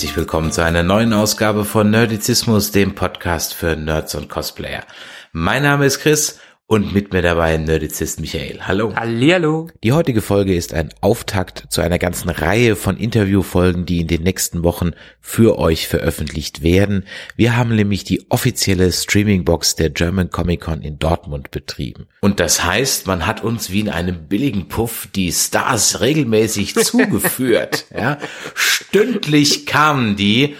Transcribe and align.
Herzlich 0.00 0.16
willkommen 0.16 0.50
zu 0.50 0.64
einer 0.64 0.82
neuen 0.82 1.12
Ausgabe 1.12 1.66
von 1.66 1.90
Nerdizismus, 1.90 2.70
dem 2.70 2.94
Podcast 2.94 3.52
für 3.52 3.76
Nerds 3.76 4.14
und 4.14 4.30
Cosplayer. 4.30 4.82
Mein 5.32 5.62
Name 5.62 5.84
ist 5.84 5.98
Chris 5.98 6.40
und 6.70 6.94
mit 6.94 7.12
mir 7.12 7.20
dabei 7.20 7.56
Nerdizist 7.56 8.20
Michael. 8.20 8.60
Hallo. 8.60 8.94
Hallihallo. 8.94 9.68
Die 9.82 9.90
heutige 9.90 10.22
Folge 10.22 10.54
ist 10.54 10.72
ein 10.72 10.90
Auftakt 11.00 11.64
zu 11.68 11.80
einer 11.80 11.98
ganzen 11.98 12.30
Reihe 12.30 12.76
von 12.76 12.96
Interviewfolgen, 12.96 13.86
die 13.86 13.98
in 13.98 14.06
den 14.06 14.22
nächsten 14.22 14.62
Wochen 14.62 14.92
für 15.20 15.58
euch 15.58 15.88
veröffentlicht 15.88 16.62
werden. 16.62 17.06
Wir 17.34 17.56
haben 17.56 17.74
nämlich 17.74 18.04
die 18.04 18.24
offizielle 18.30 18.92
Streamingbox 18.92 19.74
der 19.74 19.90
German 19.90 20.30
Comic 20.30 20.60
Con 20.60 20.82
in 20.82 21.00
Dortmund 21.00 21.50
betrieben. 21.50 22.06
Und 22.20 22.38
das 22.38 22.62
heißt, 22.62 23.08
man 23.08 23.26
hat 23.26 23.42
uns 23.42 23.72
wie 23.72 23.80
in 23.80 23.88
einem 23.88 24.28
billigen 24.28 24.68
Puff 24.68 25.08
die 25.12 25.32
Stars 25.32 26.00
regelmäßig 26.00 26.74
zugeführt. 26.84 27.86
Ja, 27.92 28.18
stündlich 28.54 29.66
kamen 29.66 30.14
die. 30.14 30.54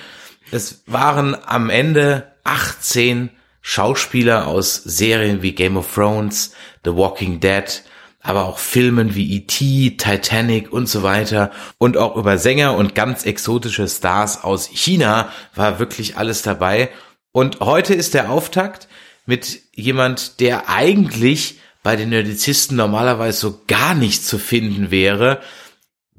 Es 0.50 0.82
waren 0.86 1.36
am 1.40 1.70
Ende 1.70 2.32
18 2.42 3.30
Schauspieler 3.72 4.48
aus 4.48 4.74
Serien 4.74 5.42
wie 5.42 5.52
Game 5.52 5.76
of 5.76 5.94
Thrones, 5.94 6.50
The 6.84 6.96
Walking 6.96 7.38
Dead, 7.38 7.84
aber 8.20 8.46
auch 8.46 8.58
Filmen 8.58 9.14
wie 9.14 9.36
E.T., 9.36 9.96
Titanic 9.96 10.72
und 10.72 10.88
so 10.88 11.04
weiter 11.04 11.52
und 11.78 11.96
auch 11.96 12.16
über 12.16 12.36
Sänger 12.36 12.74
und 12.74 12.96
ganz 12.96 13.24
exotische 13.24 13.86
Stars 13.86 14.42
aus 14.42 14.68
China 14.72 15.30
war 15.54 15.78
wirklich 15.78 16.16
alles 16.16 16.42
dabei. 16.42 16.90
Und 17.30 17.60
heute 17.60 17.94
ist 17.94 18.14
der 18.14 18.32
Auftakt 18.32 18.88
mit 19.24 19.60
jemand, 19.72 20.40
der 20.40 20.68
eigentlich 20.68 21.60
bei 21.84 21.94
den 21.94 22.08
Nerdizisten 22.08 22.76
normalerweise 22.76 23.38
so 23.38 23.60
gar 23.68 23.94
nicht 23.94 24.26
zu 24.26 24.38
finden 24.38 24.90
wäre, 24.90 25.40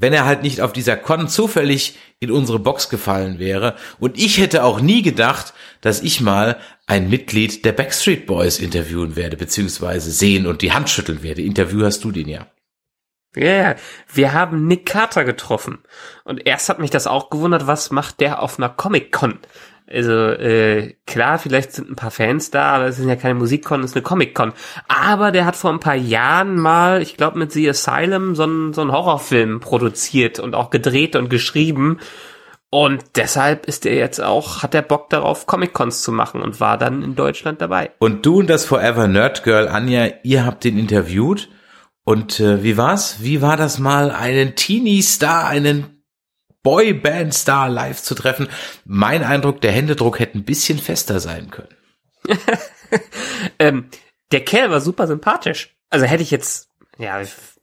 wenn 0.02 0.14
er 0.14 0.26
halt 0.26 0.42
nicht 0.42 0.62
auf 0.62 0.74
dieser 0.74 0.98
Con 0.98 1.28
zufällig 1.30 1.98
in 2.20 2.32
unsere 2.32 2.60
Box 2.60 2.90
gefallen 2.90 3.40
wäre. 3.40 3.76
Und 4.00 4.18
ich 4.18 4.40
hätte 4.40 4.64
auch 4.64 4.82
nie 4.82 5.04
gedacht, 5.04 5.54
dass 5.80 6.02
ich 6.02 6.22
mal 6.22 6.58
ein 6.88 7.10
Mitglied 7.10 7.64
der 7.66 7.72
Backstreet 7.72 8.26
Boys 8.26 8.60
interviewen 8.60 9.16
werde, 9.16 9.38
beziehungsweise 9.38 10.12
sehen 10.12 10.48
und 10.48 10.64
die 10.64 10.74
Hand 10.74 10.90
schütteln 10.90 11.22
werde. 11.24 11.44
Interview 11.44 11.86
hast 11.86 12.04
du 12.04 12.12
den 12.12 12.28
ja. 12.28 12.48
Ja, 13.34 13.44
yeah, 13.44 13.76
wir 14.12 14.34
haben 14.34 14.68
Nick 14.68 14.88
Carter 14.88 15.24
getroffen. 15.24 15.80
Und 16.26 16.46
erst 16.46 16.68
hat 16.68 16.80
mich 16.80 16.90
das 16.90 17.08
auch 17.08 17.30
gewundert, 17.30 17.66
was 17.66 17.90
macht 17.90 18.20
der 18.20 18.42
auf 18.42 18.58
einer 18.58 18.68
Comic-Con? 18.68 19.40
Also 19.90 20.14
äh, 20.14 20.96
klar, 21.06 21.38
vielleicht 21.38 21.74
sind 21.74 21.90
ein 21.90 21.96
paar 21.96 22.12
Fans 22.12 22.50
da, 22.50 22.76
aber 22.76 22.86
es 22.86 22.98
sind 22.98 23.10
ja 23.10 23.16
keine 23.16 23.36
Musik-Con, 23.36 23.82
es 23.82 23.92
ist 23.92 23.98
eine 23.98 24.04
Comic-Con. 24.04 24.54
Aber 24.88 25.32
der 25.32 25.46
hat 25.46 25.56
vor 25.56 25.72
ein 25.72 25.80
paar 25.82 25.96
Jahren 25.96 26.58
mal, 26.58 27.02
ich 27.02 27.18
glaube 27.18 27.38
mit 27.38 27.52
The 27.52 27.70
Asylum, 27.70 28.36
so 28.36 28.44
einen, 28.44 28.74
so 28.74 28.82
einen 28.82 28.92
Horrorfilm 28.92 29.60
produziert 29.60 30.40
und 30.40 30.56
auch 30.56 30.70
gedreht 30.70 31.16
und 31.16 31.30
geschrieben. 31.30 32.00
Und 32.70 33.04
deshalb 33.16 33.66
ist 33.66 33.86
er 33.86 33.96
jetzt 33.96 34.22
auch, 34.22 34.64
hat 34.64 34.74
er 34.74 34.82
Bock 34.82 35.10
darauf, 35.10 35.46
Comic-Cons 35.46 36.04
zu 36.04 36.14
machen 36.14 36.42
und 36.42 36.62
war 36.62 36.78
dann 36.78 37.04
in 37.04 37.16
Deutschland 37.16 37.62
dabei. 37.62 37.92
Und 38.00 38.26
du 38.26 38.40
und 38.40 38.50
das 38.50 38.64
Forever 38.64 39.10
Nerd 39.10 39.44
Girl, 39.44 39.68
Anja, 39.68 40.08
ihr 40.24 40.46
habt 40.46 40.64
den 40.64 40.78
interviewt. 40.78 41.50
Und 42.06 42.40
äh, 42.40 42.64
wie 42.64 42.78
war's? 42.78 43.18
Wie 43.20 43.42
war 43.42 43.58
das 43.58 43.78
mal, 43.78 44.10
einen 44.12 44.56
Teenie-Star, 44.56 45.48
einen 45.48 46.01
Boyband-Star 46.64 47.70
live 47.70 48.02
zu 48.02 48.16
treffen. 48.16 48.48
Mein 48.86 49.24
Eindruck, 49.24 49.62
der 49.62 49.72
Händedruck 49.72 50.20
hätte 50.20 50.38
ein 50.38 50.46
bisschen 50.46 50.80
fester 50.80 51.20
sein 51.20 51.50
können. 51.50 51.76
ähm, 53.60 53.90
der 54.32 54.46
Kerl 54.46 54.72
war 54.72 54.82
super 54.82 55.08
sympathisch. 55.08 55.76
Also 55.90 56.06
hätte 56.06 56.24
ich 56.24 56.32
jetzt, 56.32 56.70
ja, 56.98 57.22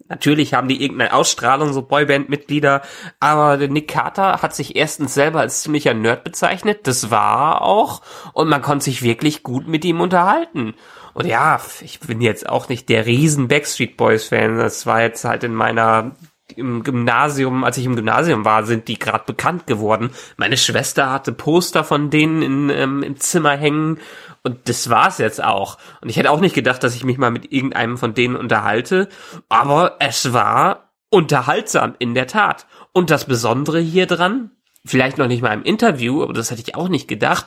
natürlich 0.08 0.54
haben 0.54 0.68
die 0.68 0.82
irgendeine 0.82 1.12
Ausstrahlung, 1.12 1.72
so 1.72 1.82
Boyband-Mitglieder, 1.82 2.82
aber 3.20 3.56
Nick 3.56 3.88
Carter 3.88 4.42
hat 4.42 4.54
sich 4.54 4.76
erstens 4.76 5.14
selber 5.14 5.40
als 5.40 5.62
ziemlicher 5.62 5.94
Nerd 5.94 6.24
bezeichnet, 6.24 6.86
das 6.86 7.10
war 7.10 7.62
auch, 7.62 8.02
und 8.32 8.48
man 8.48 8.62
konnte 8.62 8.84
sich 8.84 9.02
wirklich 9.02 9.42
gut 9.42 9.68
mit 9.68 9.84
ihm 9.84 10.00
unterhalten. 10.00 10.74
Und 11.14 11.26
ja, 11.26 11.60
ich 11.80 12.00
bin 12.00 12.20
jetzt 12.20 12.48
auch 12.48 12.68
nicht 12.68 12.88
der 12.88 13.06
riesen 13.06 13.48
Backstreet 13.48 13.96
Boys 13.96 14.28
Fan, 14.28 14.58
das 14.58 14.86
war 14.86 15.02
jetzt 15.02 15.24
halt 15.24 15.44
in 15.44 15.54
meiner 15.54 16.16
im 16.56 16.82
Gymnasium, 16.82 17.64
als 17.64 17.76
ich 17.78 17.84
im 17.84 17.96
Gymnasium 17.96 18.44
war, 18.44 18.64
sind 18.64 18.88
die 18.88 18.98
gerade 18.98 19.24
bekannt 19.26 19.66
geworden. 19.66 20.10
Meine 20.36 20.56
Schwester 20.56 21.10
hatte 21.10 21.32
Poster 21.32 21.84
von 21.84 22.10
denen 22.10 22.42
in, 22.42 22.70
ähm, 22.70 23.02
im 23.02 23.18
Zimmer 23.18 23.56
hängen 23.56 23.98
und 24.42 24.68
das 24.68 24.88
war's 24.88 25.18
jetzt 25.18 25.42
auch. 25.42 25.78
Und 26.00 26.08
ich 26.08 26.16
hätte 26.16 26.30
auch 26.30 26.40
nicht 26.40 26.54
gedacht, 26.54 26.82
dass 26.82 26.94
ich 26.94 27.04
mich 27.04 27.18
mal 27.18 27.30
mit 27.30 27.52
irgendeinem 27.52 27.98
von 27.98 28.14
denen 28.14 28.36
unterhalte, 28.36 29.08
aber 29.48 29.96
es 29.98 30.32
war 30.32 30.90
unterhaltsam 31.10 31.94
in 31.98 32.14
der 32.14 32.26
Tat. 32.26 32.66
Und 32.92 33.10
das 33.10 33.24
Besondere 33.26 33.80
hier 33.80 34.06
dran, 34.06 34.50
vielleicht 34.84 35.18
noch 35.18 35.26
nicht 35.26 35.42
mal 35.42 35.52
im 35.52 35.62
Interview, 35.62 36.22
aber 36.22 36.32
das 36.32 36.50
hätte 36.50 36.62
ich 36.62 36.74
auch 36.74 36.88
nicht 36.88 37.08
gedacht, 37.08 37.46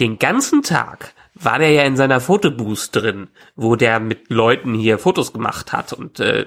den 0.00 0.18
ganzen 0.18 0.62
Tag 0.62 1.14
war 1.34 1.58
der 1.58 1.70
ja 1.70 1.82
in 1.82 1.96
seiner 1.96 2.20
Fotobooth 2.20 2.90
drin, 2.92 3.28
wo 3.56 3.76
der 3.76 4.00
mit 4.00 4.30
Leuten 4.30 4.74
hier 4.74 4.98
Fotos 4.98 5.32
gemacht 5.32 5.72
hat 5.72 5.92
und 5.92 6.18
äh, 6.18 6.46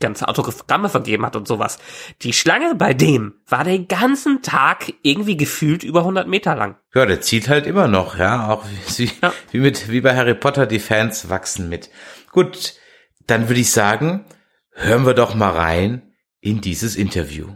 ganze 0.00 0.28
Autogramme 0.28 0.88
vergeben 0.88 1.24
hat 1.24 1.36
und 1.36 1.48
sowas. 1.48 1.78
Die 2.22 2.32
Schlange 2.32 2.74
bei 2.74 2.94
dem 2.94 3.34
war 3.46 3.64
den 3.64 3.88
ganzen 3.88 4.42
Tag 4.42 4.92
irgendwie 5.02 5.36
gefühlt 5.36 5.82
über 5.82 6.00
100 6.00 6.28
Meter 6.28 6.54
lang. 6.54 6.76
Ja, 6.94 7.06
der 7.06 7.20
zieht 7.20 7.48
halt 7.48 7.66
immer 7.66 7.88
noch, 7.88 8.18
ja, 8.18 8.48
auch 8.48 8.64
wie, 8.96 9.10
ja. 9.22 9.32
wie 9.50 9.60
mit, 9.60 9.90
wie 9.90 10.00
bei 10.00 10.14
Harry 10.16 10.34
Potter, 10.34 10.66
die 10.66 10.80
Fans 10.80 11.28
wachsen 11.28 11.68
mit. 11.68 11.90
Gut, 12.32 12.74
dann 13.26 13.48
würde 13.48 13.60
ich 13.60 13.70
sagen, 13.70 14.24
hören 14.72 15.06
wir 15.06 15.14
doch 15.14 15.34
mal 15.34 15.50
rein 15.50 16.02
in 16.40 16.60
dieses 16.60 16.96
Interview. 16.96 17.48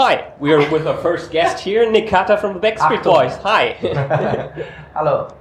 Hi, 0.00 0.32
we 0.40 0.50
are 0.54 0.70
with 0.70 0.86
our 0.86 0.96
first 0.96 1.30
guest 1.30 1.62
here, 1.62 1.90
Nick 1.90 2.08
Carter 2.08 2.38
from 2.38 2.54
the 2.54 2.58
Backstreet 2.58 3.02
Boys. 3.04 3.36
Hi. 3.42 3.72
Hello. 4.94 5.36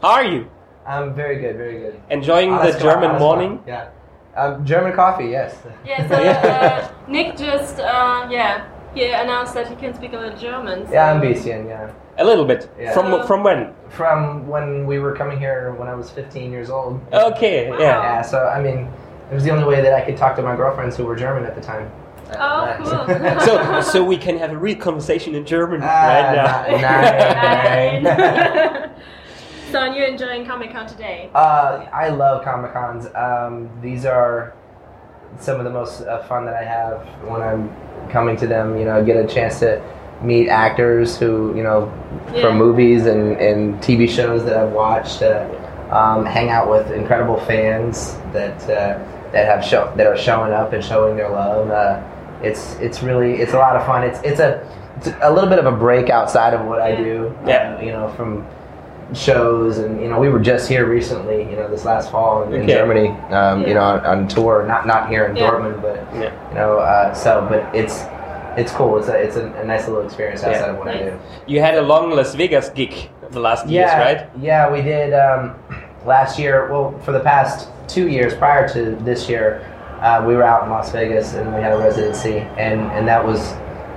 How 0.00 0.08
are 0.08 0.24
you? 0.24 0.50
I'm 0.86 1.14
very 1.14 1.38
good, 1.38 1.58
very 1.58 1.78
good. 1.78 2.00
Enjoying 2.08 2.54
Oh, 2.54 2.72
the 2.72 2.78
German 2.78 3.02
fine, 3.02 3.02
that's 3.10 3.20
morning? 3.20 3.62
Yeah. 3.66 3.90
Um, 4.34 4.64
German 4.64 4.94
coffee, 4.94 5.26
yes. 5.26 5.58
Yeah, 5.84 6.08
so 6.08 6.14
uh, 6.14 6.90
Nick 7.06 7.36
just, 7.36 7.80
uh, 7.80 8.26
yeah, 8.30 8.66
he 8.94 9.10
announced 9.10 9.52
that 9.52 9.68
he 9.68 9.76
can 9.76 9.92
speak 9.92 10.14
a 10.14 10.16
little 10.16 10.38
German. 10.38 10.86
So. 10.86 10.92
Yeah, 10.94 11.12
I'm 11.12 11.20
Bisian, 11.20 11.68
yeah. 11.68 11.92
A 12.16 12.24
little 12.24 12.46
bit. 12.46 12.70
Yeah. 12.80 12.94
From 12.94 13.26
from 13.26 13.44
when? 13.44 13.74
From 13.90 14.48
when 14.48 14.86
we 14.86 15.00
were 15.00 15.14
coming 15.14 15.38
here 15.38 15.74
when 15.74 15.86
I 15.86 15.94
was 15.94 16.10
15 16.10 16.50
years 16.50 16.70
old. 16.70 16.98
Okay, 17.12 17.68
yeah. 17.68 17.76
Yeah, 17.78 18.22
so 18.22 18.46
I 18.46 18.62
mean, 18.62 18.90
it 19.30 19.34
was 19.34 19.44
the 19.44 19.50
only 19.50 19.66
way 19.66 19.82
that 19.82 19.92
I 19.92 20.00
could 20.00 20.16
talk 20.16 20.34
to 20.36 20.42
my 20.42 20.56
girlfriends 20.56 20.96
who 20.96 21.04
were 21.04 21.14
German 21.14 21.44
at 21.44 21.54
the 21.54 21.60
time. 21.60 21.92
Oh, 22.38 23.06
cool. 23.06 23.40
So 23.46 23.80
so 23.80 24.04
we 24.04 24.16
can 24.16 24.36
have 24.38 24.50
a 24.52 24.58
real 24.58 24.76
conversation 24.76 25.34
in 25.34 25.44
German 25.46 25.80
Ah, 25.82 25.86
right 25.86 26.80
now. 26.80 28.02
nine, 28.02 28.02
nine. 28.02 28.90
so, 29.72 29.80
and 29.82 29.94
you're 29.94 30.06
enjoying 30.06 30.44
Comic 30.46 30.72
Con 30.72 30.86
today? 30.86 31.30
Uh, 31.34 31.86
I 31.92 32.08
love 32.08 32.44
Comic 32.44 32.72
Cons. 32.72 33.06
Um, 33.14 33.70
these 33.80 34.04
are 34.04 34.54
some 35.38 35.58
of 35.58 35.64
the 35.64 35.70
most 35.70 36.02
uh, 36.02 36.22
fun 36.24 36.44
that 36.46 36.54
I 36.54 36.64
have 36.64 37.06
when 37.28 37.40
I'm 37.42 37.70
coming 38.10 38.36
to 38.38 38.46
them. 38.46 38.76
You 38.78 38.84
know, 38.84 39.04
get 39.04 39.16
a 39.16 39.26
chance 39.26 39.58
to 39.60 39.80
meet 40.22 40.48
actors 40.48 41.16
who 41.18 41.54
you 41.56 41.62
know 41.62 41.92
Yeah. 42.34 42.42
from 42.42 42.58
movies 42.58 43.06
and, 43.06 43.36
and 43.36 43.74
TV 43.80 44.08
shows 44.08 44.44
that 44.44 44.56
I've 44.56 44.72
watched. 44.72 45.22
Uh, 45.22 45.46
um, 45.90 46.26
hang 46.26 46.50
out 46.50 46.68
with 46.68 46.90
incredible 46.90 47.40
fans 47.46 48.12
that 48.34 48.60
uh, 48.64 48.98
that 49.32 49.46
have 49.46 49.64
show 49.64 49.90
that 49.96 50.06
are 50.06 50.18
showing 50.18 50.52
up 50.52 50.74
and 50.74 50.84
showing 50.84 51.16
their 51.16 51.30
love. 51.30 51.70
Uh, 51.70 52.02
it's 52.42 52.74
it's 52.76 53.02
really 53.02 53.34
it's 53.42 53.52
a 53.52 53.58
lot 53.58 53.76
of 53.76 53.84
fun. 53.86 54.02
It's 54.04 54.20
it's 54.22 54.40
a 54.40 54.66
it's 54.96 55.08
a 55.22 55.32
little 55.32 55.48
bit 55.50 55.58
of 55.58 55.66
a 55.66 55.72
break 55.76 56.10
outside 56.10 56.54
of 56.54 56.66
what 56.66 56.80
I 56.80 56.94
do. 56.96 57.34
Yeah. 57.46 57.76
Uh, 57.78 57.82
you 57.84 57.92
know 57.92 58.08
from 58.16 58.46
shows 59.14 59.78
and 59.78 60.00
you 60.02 60.08
know 60.08 60.20
we 60.20 60.28
were 60.28 60.38
just 60.38 60.68
here 60.68 60.84
recently 60.86 61.38
you 61.50 61.56
know 61.56 61.66
this 61.70 61.86
last 61.86 62.10
fall 62.10 62.42
in, 62.42 62.52
in 62.52 62.68
Germany 62.68 63.08
um, 63.08 63.62
Yeah. 63.62 63.68
you 63.68 63.74
know 63.74 63.80
on, 63.80 64.04
on 64.04 64.28
tour 64.28 64.66
not 64.66 64.86
not 64.86 65.08
here 65.08 65.24
in 65.24 65.34
Yeah. 65.34 65.48
Dortmund 65.50 65.80
but 65.80 65.96
Yeah. 66.14 66.48
you 66.50 66.54
know 66.54 66.78
uh, 66.78 67.14
so 67.14 67.46
but 67.48 67.74
it's 67.74 68.04
it's 68.58 68.70
cool 68.72 68.98
it's 68.98 69.08
a, 69.08 69.16
it's 69.16 69.36
a, 69.36 69.46
a 69.62 69.64
nice 69.64 69.88
little 69.88 70.04
experience 70.04 70.44
outside 70.44 70.60
Yeah. 70.66 70.72
of 70.72 70.78
what 70.78 70.88
I 70.88 70.98
do 70.98 71.18
You 71.46 71.60
had 71.60 71.76
a 71.76 71.82
long 71.82 72.10
Las 72.10 72.34
Vegas 72.34 72.68
gig 72.68 73.08
the 73.30 73.40
last 73.40 73.66
yeah 73.66 73.80
years, 73.80 74.20
right? 74.20 74.42
yeah 74.42 74.70
we 74.70 74.82
did 74.82 75.14
um, 75.14 75.54
last 76.04 76.38
year 76.38 76.68
well 76.70 76.92
for 76.98 77.12
the 77.12 77.20
past 77.20 77.68
two 77.88 78.08
years 78.08 78.34
prior 78.34 78.68
to 78.74 78.94
this 79.06 79.26
year 79.26 79.62
uh, 80.00 80.24
we 80.26 80.34
were 80.34 80.44
out 80.44 80.64
in 80.64 80.70
Las 80.70 80.92
Vegas 80.92 81.34
and 81.34 81.54
we 81.54 81.60
had 81.60 81.72
a 81.72 81.78
residency, 81.78 82.38
and, 82.38 82.80
and 82.92 83.06
that 83.08 83.24
was 83.24 83.40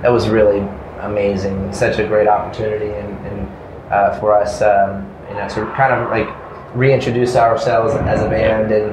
that 0.02 0.10
was 0.10 0.28
really 0.28 0.60
amazing. 1.00 1.72
Such 1.72 1.98
a 1.98 2.06
great 2.06 2.26
opportunity, 2.28 2.88
and, 2.90 3.26
and 3.26 3.92
uh, 3.92 4.18
for 4.18 4.32
us, 4.34 4.60
um, 4.62 5.08
you 5.28 5.34
know, 5.34 5.48
to 5.50 5.66
kind 5.76 5.92
of 5.92 6.10
like 6.10 6.28
reintroduce 6.74 7.36
ourselves 7.36 7.94
as 7.94 8.22
a 8.22 8.28
band 8.28 8.72
and 8.72 8.92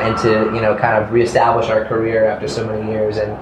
and 0.00 0.16
to 0.18 0.54
you 0.54 0.60
know 0.62 0.76
kind 0.76 1.02
of 1.02 1.12
reestablish 1.12 1.68
our 1.68 1.84
career 1.84 2.24
after 2.26 2.48
so 2.48 2.66
many 2.66 2.90
years, 2.90 3.16
and 3.18 3.32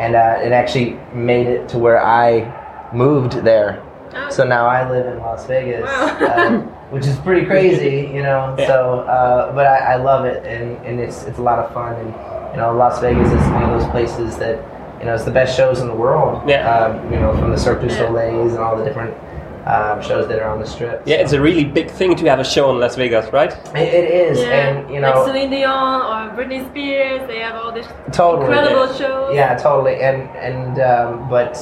and 0.00 0.16
uh, 0.16 0.38
it 0.42 0.52
actually 0.52 0.98
made 1.14 1.46
it 1.46 1.68
to 1.68 1.78
where 1.78 2.02
I 2.04 2.90
moved 2.92 3.44
there. 3.44 3.82
So 4.30 4.44
now 4.44 4.66
I 4.66 4.90
live 4.90 5.06
in 5.06 5.18
Las 5.20 5.46
Vegas, 5.46 5.84
Wow. 5.84 6.68
which 6.92 7.06
is 7.06 7.16
pretty 7.20 7.46
crazy, 7.46 8.10
you 8.14 8.22
know. 8.22 8.54
Yeah. 8.58 8.66
So, 8.66 9.00
uh, 9.00 9.52
but 9.54 9.66
I, 9.66 9.94
I 9.94 9.96
love 9.96 10.26
it, 10.26 10.44
and, 10.46 10.76
and 10.86 11.00
it's 11.00 11.24
it's 11.24 11.38
a 11.38 11.42
lot 11.42 11.58
of 11.58 11.72
fun, 11.72 11.94
and 11.94 12.08
you 12.52 12.58
know, 12.58 12.74
Las 12.76 13.00
Vegas 13.00 13.28
is 13.28 13.48
one 13.50 13.62
of 13.62 13.70
those 13.80 13.90
places 13.90 14.36
that 14.36 14.56
you 15.00 15.06
know 15.06 15.14
it's 15.14 15.24
the 15.24 15.30
best 15.30 15.56
shows 15.56 15.80
in 15.80 15.88
the 15.88 15.94
world. 15.94 16.48
Yeah. 16.48 16.68
Um, 16.68 17.12
you 17.12 17.18
know, 17.18 17.32
from 17.38 17.50
the 17.50 17.56
Cirque 17.56 17.80
du 17.80 17.86
Yeah. 17.86 17.96
Soleil's 17.96 18.52
and 18.52 18.60
all 18.60 18.76
the 18.76 18.84
different 18.84 19.14
um, 19.66 20.02
shows 20.02 20.28
that 20.28 20.38
are 20.40 20.50
on 20.50 20.60
the 20.60 20.66
strip. 20.66 21.02
Yeah, 21.06 21.16
it's 21.16 21.32
a 21.32 21.40
really 21.40 21.64
big 21.64 21.90
thing 21.90 22.14
to 22.16 22.26
have 22.26 22.40
a 22.40 22.44
show 22.44 22.70
in 22.72 22.78
Las 22.80 22.96
Vegas, 22.96 23.32
right? 23.32 23.52
It, 23.74 23.94
it 23.94 24.10
is, 24.10 24.38
Yeah, 24.38 24.50
and 24.50 24.92
you 24.92 25.00
know, 25.00 25.12
like 25.14 25.26
Celine 25.26 25.50
Dion 25.50 26.02
or 26.02 26.36
Britney 26.36 26.68
Spears, 26.68 27.26
they 27.26 27.38
have 27.38 27.54
all 27.54 27.72
these 27.72 27.86
totally 28.12 28.46
incredible 28.46 28.92
shows. 28.94 29.34
Yeah, 29.34 29.56
totally. 29.56 29.96
And 30.02 30.28
and 30.36 30.80
um, 30.80 31.28
but 31.30 31.56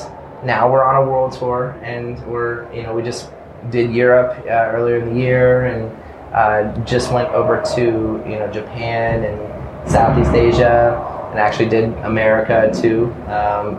now 0.44 0.70
we're 0.70 0.84
on 0.84 0.96
a 0.96 1.08
world 1.08 1.32
tour, 1.32 1.78
and 1.82 2.18
we're 2.26 2.72
you 2.74 2.82
know 2.82 2.94
we 2.94 3.02
just 3.02 3.30
did 3.70 3.92
Europe 3.92 4.38
uh, 4.46 4.50
earlier 4.74 4.96
in 4.98 5.14
the 5.14 5.20
year, 5.20 5.66
and 5.66 5.90
uh, 6.34 6.84
just 6.84 7.12
went 7.12 7.28
over 7.30 7.62
to 7.74 7.82
you 8.26 8.38
know 8.38 8.50
Japan 8.52 9.24
and 9.24 9.90
Southeast 9.90 10.32
Asia, 10.32 10.96
and 11.30 11.38
actually 11.38 11.68
did 11.68 11.92
America 12.04 12.70
too, 12.74 13.12
um, 13.28 13.76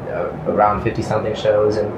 around 0.47 0.83
fifty 0.83 1.01
something 1.01 1.33
shows, 1.35 1.77
and 1.77 1.91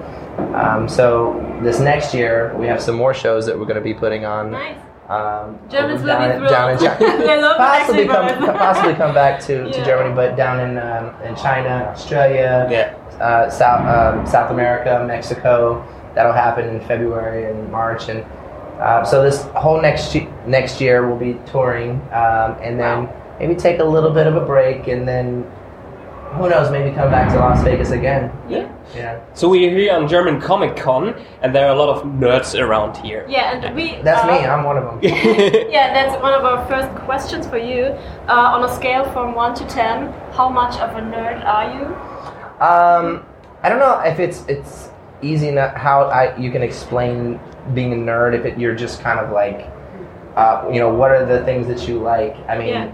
um, 0.56 0.88
so 0.88 1.34
this 1.62 1.80
next 1.80 2.14
year 2.14 2.56
we 2.58 2.68
have 2.68 2.82
some 2.82 2.96
more 2.96 3.14
shows 3.14 3.46
that 3.46 3.58
we're 3.58 3.66
going 3.66 3.76
to 3.76 3.82
be 3.82 3.94
putting 3.94 4.26
on. 4.26 4.52
Nice. 4.52 4.78
Um, 5.10 5.60
Germans 5.70 6.00
will 6.02 6.08
down, 6.08 6.30
be 6.30 6.34
in- 6.34 6.40
thrilled. 6.40 6.52
down 6.52 6.72
in 6.72 6.78
China. 6.80 7.54
Possibly 7.58 8.08
come, 8.08 8.58
possibly 8.58 8.94
come 8.96 9.14
back 9.14 9.40
to, 9.42 9.66
to 9.70 9.86
Germany, 9.86 10.16
but 10.16 10.38
down 10.38 10.60
in 10.62 10.78
um, 10.78 11.14
in 11.24 11.36
China, 11.36 11.92
Australia, 11.94 12.68
Yeah. 12.72 12.96
uh, 13.24 13.50
South 13.50 13.82
um, 13.86 14.26
South 14.26 14.50
America, 14.50 15.04
Mexico. 15.06 15.84
That'll 16.16 16.34
happen 16.34 16.68
in 16.70 16.80
February 16.82 17.50
and 17.52 17.72
March, 17.72 18.10
and 18.10 18.24
uh, 18.80 19.04
so 19.04 19.24
this 19.24 19.44
whole 19.56 19.82
next 19.82 20.14
ye- 20.14 20.28
next 20.46 20.80
year 20.82 21.08
we'll 21.08 21.18
be 21.18 21.40
touring, 21.52 22.02
um, 22.12 22.58
and 22.62 22.80
then 22.80 23.10
maybe 23.40 23.56
take 23.56 23.80
a 23.80 23.84
little 23.84 24.12
bit 24.12 24.28
of 24.28 24.36
a 24.36 24.46
break, 24.46 24.88
and 24.88 25.08
then 25.08 25.50
who 26.34 26.50
knows, 26.50 26.72
maybe 26.72 26.94
come 26.96 27.12
back 27.12 27.30
to 27.32 27.38
Las 27.38 27.64
Vegas 27.64 27.92
again. 27.92 28.32
Yeah. 28.50 28.68
Yeah, 28.96 29.20
So 29.34 29.48
we're 29.50 29.70
here 29.70 29.94
on 29.94 30.08
German 30.08 30.42
Comic 30.42 30.76
Con, 30.76 31.16
and 31.42 31.54
there 31.56 31.68
are 31.68 31.74
a 31.74 31.78
lot 31.78 31.90
of 31.90 32.04
nerds 32.04 32.60
around 32.60 32.98
here. 32.98 33.26
Yeah, 33.30 33.54
and 33.56 33.76
we. 33.76 34.00
that's 34.04 34.24
uh, 34.24 34.28
me. 34.28 34.46
I'm 34.46 34.64
one 34.64 34.78
of 34.78 34.84
them. 34.84 35.00
Yeah, 35.72 35.94
that's 35.94 36.22
one 36.22 36.34
of 36.34 36.44
our 36.44 36.66
first 36.68 36.90
questions 37.06 37.48
for 37.48 37.58
you. 37.58 37.86
Uh, 38.28 38.56
on 38.56 38.64
a 38.64 38.76
scale 38.76 39.04
from 39.14 39.34
1 39.36 39.56
to 39.56 39.66
10, 39.68 40.12
how 40.34 40.50
much 40.50 40.76
of 40.80 40.90
a 40.96 41.02
nerd 41.02 41.44
are 41.46 41.74
you? 41.74 41.86
Um, 42.60 43.26
I 43.64 43.70
don't 43.70 43.80
know 43.80 44.00
if 44.02 44.20
it's 44.20 44.44
it's 44.48 44.90
easy 45.24 45.48
enough 45.48 45.76
how 45.76 46.04
I 46.04 46.36
you 46.38 46.52
can 46.52 46.62
explain 46.62 47.40
being 47.74 47.94
a 47.94 47.96
nerd 47.96 48.38
if 48.38 48.46
it, 48.46 48.60
you're 48.60 48.76
just 48.76 49.02
kind 49.02 49.20
of 49.20 49.32
like, 49.32 49.72
uh, 50.36 50.70
you 50.72 50.80
know, 50.80 50.94
what 50.94 51.12
are 51.12 51.26
the 51.26 51.44
things 51.46 51.68
that 51.68 51.88
you 51.88 52.00
like? 52.00 52.36
I 52.50 52.58
mean, 52.58 52.70
Yeah. 52.70 52.94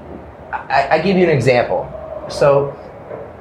I, 0.51 0.97
I 0.97 1.01
give 1.01 1.17
you 1.17 1.23
an 1.23 1.29
example. 1.29 1.91
So 2.29 2.71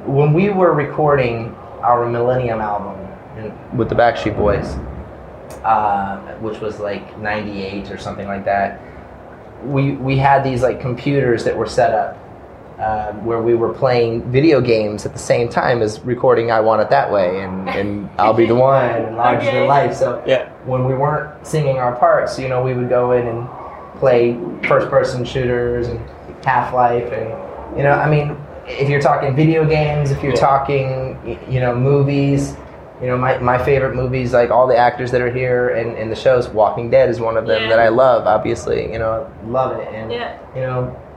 when 0.05 0.33
we 0.33 0.51
were 0.51 0.73
recording 0.73 1.55
our 1.81 2.09
Millennium 2.09 2.61
album 2.61 2.99
in, 3.39 3.77
with 3.77 3.89
the 3.89 3.95
Backstreet 3.95 4.37
Boys, 4.37 4.67
uh, 5.65 6.19
which 6.41 6.61
was 6.61 6.81
like 6.81 7.19
'98 7.19 7.91
or 7.91 7.99
something 7.99 8.27
like 8.27 8.45
that, 8.45 8.81
we 9.65 9.93
we 9.93 10.17
had 10.17 10.45
these 10.45 10.63
like 10.63 10.81
computers 10.81 11.45
that 11.45 11.57
were 11.57 11.67
set 11.67 11.93
up 11.93 12.17
um, 12.81 13.25
where 13.25 13.43
we 13.43 13.55
were 13.55 13.73
playing 13.73 14.23
video 14.31 14.61
games 14.61 15.05
at 15.05 15.13
the 15.13 15.19
same 15.19 15.49
time 15.49 15.83
as 15.83 16.01
recording 16.01 16.51
I 16.53 16.61
Want 16.61 16.81
It 16.81 16.91
That 16.91 17.11
Way 17.11 17.41
and, 17.43 17.69
and 17.69 18.09
I'll 18.19 18.35
Be 18.35 18.47
the 18.47 18.55
One 18.71 18.85
and 18.85 19.17
Larger 19.17 19.49
Okay. 19.49 19.59
Than 19.59 19.67
Life. 19.67 19.97
So 19.97 20.23
Yeah. 20.27 20.49
when 20.65 20.85
we 20.85 20.95
weren't 20.95 21.45
singing 21.47 21.79
our 21.79 21.97
parts, 21.97 22.39
you 22.39 22.49
know, 22.49 22.63
we 22.63 22.75
would 22.75 22.89
go 22.89 23.13
in 23.13 23.27
and 23.27 23.49
play 23.99 24.39
first 24.69 24.89
person 24.91 25.25
shooters 25.25 25.89
and 25.89 25.99
Half 26.45 26.73
Life 26.73 27.11
and, 27.13 27.29
you 27.77 27.83
know, 27.83 27.93
I 27.93 28.09
mean, 28.09 28.37
if 28.67 28.89
you're 28.89 29.01
talking 29.01 29.35
video 29.35 29.65
games, 29.65 30.11
if 30.13 30.23
you're 30.23 30.35
Yeah. 30.35 30.41
talking, 30.41 31.39
you 31.49 31.59
know, 31.59 31.75
movies, 31.75 32.55
you 33.01 33.07
know, 33.09 33.17
my, 33.17 33.39
my 33.39 33.59
favorite 33.59 33.95
movies, 33.97 34.33
like 34.33 34.51
all 34.51 34.67
the 34.69 34.77
actors 34.77 35.11
that 35.13 35.21
are 35.21 35.31
here 35.33 35.71
and, 35.71 35.97
and 35.97 36.13
the 36.13 36.17
shows, 36.17 36.49
Walking 36.49 36.91
Dead 36.91 37.09
is 37.09 37.19
one 37.21 37.37
of 37.37 37.47
them 37.47 37.63
Yeah. 37.63 37.69
that 37.71 37.79
I 37.81 37.89
love, 37.89 38.27
obviously, 38.27 38.93
you 38.93 38.99
know, 38.99 39.29
love 39.47 39.79
it. 39.81 39.89
And, 39.93 40.13
Yeah. 40.13 40.37
you 40.55 40.61
know, 40.61 40.95
I- 40.97 41.08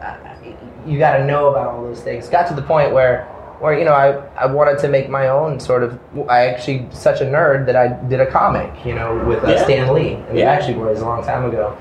you 0.85 0.97
got 0.99 1.17
to 1.17 1.25
know 1.25 1.49
about 1.49 1.67
all 1.67 1.83
those 1.83 2.01
things. 2.01 2.27
Got 2.29 2.47
to 2.47 2.53
the 2.55 2.61
point 2.61 2.91
where, 2.91 3.25
where 3.59 3.77
you 3.77 3.85
know, 3.85 3.93
I, 3.93 4.13
I 4.35 4.45
wanted 4.47 4.79
to 4.79 4.87
make 4.87 5.09
my 5.09 5.27
own 5.27 5.59
sort 5.59 5.83
of. 5.83 5.99
I 6.29 6.47
actually 6.47 6.87
such 6.91 7.21
a 7.21 7.25
nerd 7.25 7.65
that 7.67 7.75
I 7.75 7.87
did 8.09 8.19
a 8.19 8.29
comic, 8.29 8.85
you 8.85 8.95
know, 8.95 9.23
with 9.25 9.43
uh, 9.43 9.49
Yeah. 9.51 9.63
Stan 9.63 9.93
Lee 9.93 10.13
and 10.13 10.35
the 10.37 10.39
Yeah. 10.41 10.59
Backstreet 10.59 10.75
Boys 10.75 10.99
a 11.01 11.05
long 11.05 11.23
time 11.23 11.45
ago, 11.45 11.75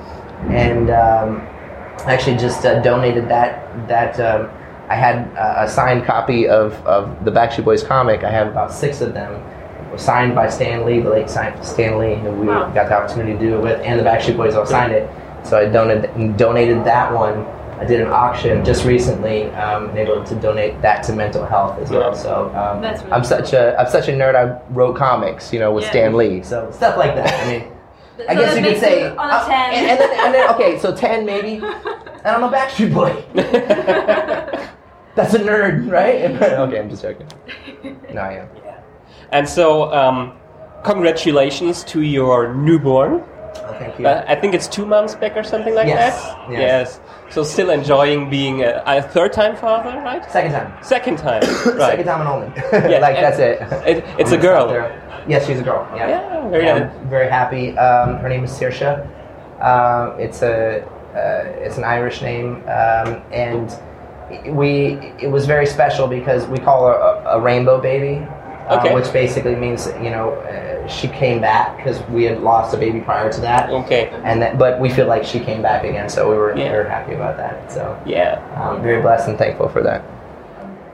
and 0.50 0.90
um, 0.90 1.40
I 2.06 2.12
actually 2.14 2.36
just 2.36 2.64
uh, 2.66 2.80
donated 2.82 3.28
that 3.28 3.88
that. 3.88 4.20
Um, 4.20 4.50
I 4.90 4.96
had 4.96 5.18
uh, 5.38 5.54
a 5.64 5.68
signed 5.68 6.04
copy 6.04 6.48
of, 6.48 6.72
of 6.84 7.24
the 7.24 7.30
Backstreet 7.30 7.64
Boys 7.64 7.84
comic. 7.84 8.24
I 8.24 8.30
have 8.32 8.48
about 8.48 8.72
six 8.72 9.00
of 9.00 9.14
them, 9.14 9.40
signed 9.96 10.34
by 10.34 10.48
Stan 10.50 10.84
Lee, 10.84 10.98
the 10.98 11.10
late 11.10 11.30
Stan 11.30 11.96
Lee, 11.96 12.16
who 12.16 12.32
we 12.32 12.48
Wow. 12.48 12.68
got 12.72 12.88
the 12.88 12.96
opportunity 12.96 13.34
to 13.34 13.38
do 13.38 13.54
it 13.56 13.60
with, 13.62 13.80
and 13.82 14.00
the 14.00 14.02
Backstreet 14.04 14.36
Boys 14.36 14.56
all 14.56 14.66
signed 14.66 14.92
it. 14.92 15.08
So 15.46 15.56
I 15.58 15.66
donated 15.66 16.36
donated 16.36 16.82
that 16.86 17.12
one. 17.14 17.46
I 17.80 17.86
did 17.86 18.02
an 18.02 18.08
auction 18.08 18.62
just 18.62 18.84
recently, 18.84 19.46
um, 19.52 19.88
and 19.88 19.98
able 19.98 20.22
to 20.22 20.34
donate 20.34 20.82
that 20.82 21.02
to 21.04 21.14
mental 21.14 21.46
health 21.46 21.78
as 21.78 21.88
well. 21.88 22.14
So 22.14 22.48
um, 22.54 22.82
That's 22.82 23.00
really 23.00 23.12
I'm 23.14 23.24
such 23.24 23.54
a 23.54 23.74
I'm 23.80 23.88
such 23.88 24.08
a 24.08 24.12
nerd. 24.12 24.34
I 24.34 24.60
wrote 24.70 24.96
comics, 24.96 25.50
you 25.50 25.58
know, 25.60 25.72
with 25.72 25.84
Yeah. 25.84 25.90
Stan 25.90 26.16
Lee, 26.16 26.42
so 26.42 26.70
stuff 26.70 26.98
like 26.98 27.14
that. 27.14 27.46
I 27.46 27.50
mean. 27.50 27.72
I 28.28 28.34
guess 28.34 28.54
you 28.54 28.62
could 28.62 28.78
say 28.78 29.08
on 29.08 29.30
a 29.30 29.32
uh, 29.32 29.48
10. 29.48 29.72
and, 29.72 29.86
and 29.86 29.98
then, 29.98 30.26
and 30.26 30.34
then 30.34 30.54
okay, 30.54 30.78
so 30.78 30.94
ten 30.94 31.24
maybe, 31.24 31.54
and 31.54 32.26
I'm 32.26 32.42
a 32.42 32.50
Backstreet 32.50 32.92
Boy. 32.92 33.24
That's 35.14 35.32
a 35.32 35.38
nerd, 35.38 35.90
right? 35.90 36.24
okay, 36.42 36.78
I'm 36.78 36.90
just 36.90 37.00
joking. 37.00 37.26
No, 38.12 38.20
I 38.20 38.32
am. 38.34 38.48
Yeah. 38.62 38.80
And 39.32 39.48
so, 39.48 39.90
um, 39.94 40.36
congratulations 40.84 41.82
to 41.84 42.02
your 42.02 42.54
newborn. 42.54 43.24
Oh, 43.56 43.74
thank 43.78 43.98
you. 43.98 44.06
Uh, 44.06 44.24
I 44.26 44.34
think 44.36 44.54
it's 44.54 44.68
two 44.68 44.86
months 44.86 45.14
back 45.14 45.36
or 45.36 45.42
something 45.42 45.74
like 45.74 45.86
Yes, 45.88 46.24
that. 46.24 46.50
yes. 46.50 46.60
yes. 46.60 47.00
So 47.34 47.42
still 47.44 47.70
enjoying 47.70 48.30
being 48.30 48.62
a, 48.62 48.82
a 48.86 49.02
third 49.02 49.32
time 49.32 49.56
father, 49.56 49.90
right? 50.00 50.24
Second 50.30 50.52
time. 50.52 50.72
Second 50.82 51.18
time. 51.18 51.42
Second 51.78 52.04
time 52.04 52.20
and 52.20 52.28
only. 52.28 52.52
Yeah, 52.90 52.98
like 52.98 53.16
and 53.16 53.24
that's 53.24 53.38
it. 53.38 53.60
it- 53.98 54.04
it's 54.18 54.32
a 54.32 54.38
girl. 54.38 54.68
Yes, 55.28 55.46
she's 55.46 55.60
a 55.60 55.62
girl. 55.62 55.86
Yeah. 55.94 56.08
Yeah, 56.08 56.48
very 56.48 56.64
nice. 56.64 56.90
Very 57.08 57.28
happy. 57.28 57.76
Um, 57.78 58.16
her 58.18 58.28
name 58.28 58.44
is 58.44 58.50
Saoirse. 58.50 59.06
Um, 59.60 60.18
it's 60.18 60.42
a 60.42 60.82
uh, 61.14 61.64
it's 61.64 61.76
an 61.76 61.84
Irish 61.84 62.22
name, 62.22 62.56
um, 62.68 63.20
and 63.32 63.68
we 64.56 64.94
it 65.20 65.30
was 65.30 65.44
very 65.46 65.66
special 65.66 66.06
because 66.06 66.46
we 66.46 66.58
call 66.58 66.86
her 66.86 66.94
a, 66.94 67.36
a 67.36 67.40
rainbow 67.40 67.80
baby, 67.80 68.24
uh, 68.70 68.90
which 68.92 69.12
basically 69.12 69.56
means 69.56 69.86
you 70.02 70.10
know 70.10 70.32
uh, 70.34 70.86
she 70.88 71.08
came 71.08 71.40
back 71.40 71.76
because 71.76 72.00
we 72.08 72.24
had 72.24 72.40
lost 72.42 72.74
a 72.74 72.76
baby 72.78 73.00
prior 73.00 73.30
to 73.32 73.40
that, 73.40 73.70
Okay. 73.70 74.08
and 74.24 74.40
that, 74.42 74.58
but 74.58 74.80
we 74.80 74.88
feel 74.88 75.06
like 75.06 75.24
she 75.24 75.40
came 75.40 75.60
back 75.62 75.84
again, 75.84 76.08
so 76.08 76.30
we 76.30 76.36
were 76.36 76.56
Yeah. 76.56 76.70
we 76.72 76.76
were 76.78 76.88
happy 76.88 77.14
about 77.14 77.36
that. 77.36 77.70
So 77.72 77.96
Yeah. 78.06 78.38
I'm 78.56 78.82
very 78.82 79.00
blessed 79.02 79.28
and 79.28 79.38
thankful 79.38 79.68
for 79.68 79.82
that. 79.82 80.02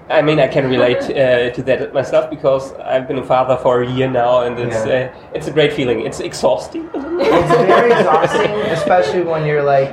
I 0.09 0.23
mean, 0.23 0.39
I 0.39 0.47
can 0.47 0.71
relate 0.71 1.03
uh, 1.03 1.51
to 1.57 1.63
that 1.65 1.93
myself 1.93 2.31
because 2.31 2.73
I've 2.75 3.09
been 3.09 3.19
a 3.19 3.25
father 3.25 3.57
for 3.57 3.83
a 3.83 3.87
year 3.87 4.09
now, 4.09 4.43
and 4.43 4.59
it's 4.59 4.87
Yeah. 4.87 5.11
uh, 5.13 5.35
it's 5.37 5.49
a 5.49 5.53
great 5.53 5.73
feeling. 5.73 5.99
It's 6.07 6.21
exhausting. 6.21 6.89
It's 6.95 7.55
very 7.75 7.91
exhausting, 7.93 8.51
especially 8.79 9.23
when 9.23 9.45
you're 9.47 9.65
like 9.77 9.93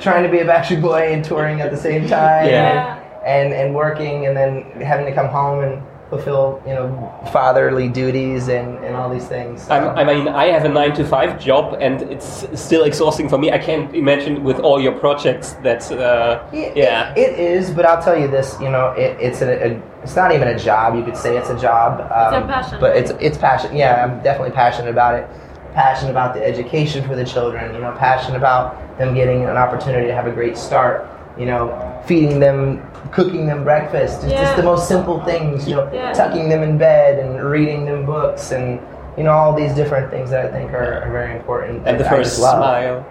trying 0.00 0.22
to 0.26 0.28
be 0.28 0.38
a 0.40 0.44
Backstreet 0.44 0.82
Boy 0.82 1.12
and 1.14 1.24
touring 1.24 1.60
at 1.60 1.70
the 1.70 1.76
same 1.88 2.06
time, 2.08 2.46
Yeah. 2.46 2.98
and 3.24 3.52
and 3.60 3.74
working, 3.74 4.26
and 4.26 4.36
then 4.36 4.50
having 4.92 5.06
to 5.06 5.14
come 5.20 5.28
home 5.28 5.58
and 5.66 5.74
fulfill 6.10 6.62
you 6.66 6.72
know 6.74 6.86
fatherly 7.32 7.88
duties 7.88 8.48
and, 8.48 8.78
and 8.84 8.96
all 8.96 9.10
these 9.10 9.26
things. 9.26 9.62
So- 9.62 9.74
I'm, 9.74 9.96
I 9.98 10.04
mean, 10.04 10.28
I 10.28 10.46
have 10.46 10.64
a 10.64 10.68
nine 10.68 10.94
to 10.94 11.04
five 11.04 11.38
job, 11.38 11.76
and 11.80 12.02
it's 12.02 12.46
still 12.60 12.84
exhausting 12.84 13.28
for 13.28 13.38
me. 13.38 13.50
I 13.52 13.58
can't 13.58 13.94
imagine 13.94 14.42
with 14.44 14.58
all 14.60 14.80
your 14.80 14.92
projects 14.92 15.52
that. 15.64 15.90
Uh, 15.92 16.42
It- 16.52 16.76
yeah. 16.76 17.12
it, 17.14 17.32
it 17.32 17.38
is, 17.38 17.70
but 17.70 17.84
I'll 17.84 18.02
tell 18.02 18.18
you 18.18 18.28
this. 18.28 18.56
You 18.60 18.70
know, 18.70 18.90
it, 18.92 19.16
it's 19.20 19.42
a, 19.42 19.50
a 19.72 19.82
it's 20.02 20.16
not 20.16 20.32
even 20.32 20.48
a 20.48 20.58
job. 20.58 20.94
You 20.96 21.04
could 21.04 21.16
say 21.16 21.36
it's 21.36 21.50
a 21.50 21.58
job. 21.58 22.00
Um, 22.00 22.34
It's 22.34 22.44
a 22.44 22.46
passion. 22.46 22.80
But 22.80 22.96
it's 22.96 23.10
it's 23.20 23.38
passion. 23.38 23.76
Yeah, 23.76 24.04
I'm 24.04 24.22
definitely 24.22 24.54
passionate 24.54 24.90
about 24.90 25.14
it. 25.16 25.28
Passionate 25.74 26.10
about 26.10 26.34
the 26.34 26.42
education 26.44 27.06
for 27.06 27.14
the 27.14 27.24
children. 27.24 27.74
You 27.74 27.80
know, 27.80 27.92
passionate 27.98 28.38
about 28.38 28.98
them 28.98 29.14
getting 29.14 29.44
an 29.44 29.56
opportunity 29.56 30.06
to 30.06 30.14
have 30.14 30.26
a 30.26 30.32
great 30.32 30.56
start 30.56 31.06
you 31.38 31.46
know, 31.46 31.70
feeding 32.06 32.40
them, 32.40 32.82
cooking 33.12 33.46
them 33.46 33.64
breakfast. 33.64 34.24
It's 34.24 34.32
Yeah. 34.32 34.40
just 34.42 34.56
the 34.56 34.62
most 34.62 34.88
simple 34.88 35.20
things, 35.24 35.68
you 35.68 35.76
know, 35.76 35.88
Yeah. 35.92 36.12
tucking 36.12 36.48
them 36.48 36.62
in 36.62 36.76
bed 36.78 37.18
and 37.18 37.42
reading 37.42 37.84
them 37.86 38.04
books 38.04 38.50
and, 38.52 38.80
you 39.16 39.24
know, 39.24 39.32
all 39.32 39.52
these 39.52 39.72
different 39.74 40.10
things 40.10 40.30
that 40.30 40.44
I 40.46 40.48
think 40.48 40.72
are, 40.72 41.02
are 41.04 41.10
very 41.10 41.32
important. 41.36 41.82
And 41.86 41.98
the 41.98 42.04
first 42.04 42.36
smile. 42.36 43.04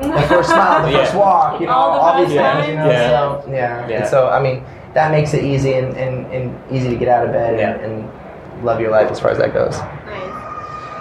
The 0.00 0.22
first 0.22 0.50
smile, 0.50 0.82
the 0.84 0.90
Yeah. 0.92 0.98
first 0.98 1.14
walk, 1.14 1.60
you 1.60 1.66
know, 1.66 1.72
All 1.72 1.90
all, 1.98 2.24
these 2.24 2.36
first 2.36 2.56
things, 2.56 2.68
you 2.68 2.74
know. 2.76 2.86
Yeah. 2.90 3.08
So, 3.08 3.44
yeah. 3.50 3.88
Yeah. 3.88 3.96
And 3.98 4.06
so, 4.06 4.28
I 4.28 4.40
mean, 4.40 4.64
that 4.94 5.10
makes 5.10 5.34
it 5.34 5.44
easy 5.44 5.74
and, 5.74 5.96
and, 5.96 6.26
and 6.32 6.58
easy 6.70 6.88
to 6.88 6.96
get 6.96 7.08
out 7.08 7.26
of 7.26 7.32
bed 7.32 7.58
Yeah. 7.58 7.70
and, 7.74 7.80
and 7.84 8.64
love 8.64 8.80
your 8.80 8.90
life 8.90 9.10
as 9.10 9.20
far 9.20 9.30
as 9.30 9.38
that 9.38 9.52
goes. 9.54 9.78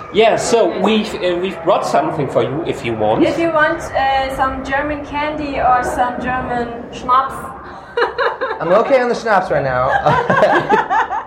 Nice. 0.07 0.15
Yeah, 0.15 0.35
so 0.37 0.79
we've 0.81 1.13
uh, 1.15 1.37
we've 1.41 1.61
brought 1.63 1.85
something 1.85 2.29
for 2.29 2.43
you 2.43 2.63
if 2.65 2.85
you 2.85 2.93
want. 2.95 3.23
If 3.23 3.37
you 3.37 3.51
want 3.51 3.79
uh, 3.81 4.35
some 4.35 4.63
German 4.63 5.05
candy 5.05 5.59
or 5.59 5.83
some 5.83 6.19
German 6.21 6.91
schnapps, 6.93 7.33
I'm 8.61 8.69
okay 8.85 9.01
on 9.01 9.09
the 9.09 9.15
schnapps 9.15 9.51
right 9.51 9.63
now. 9.63 9.89